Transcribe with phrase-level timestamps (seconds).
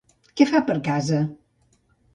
[0.39, 1.21] Què fa per casa?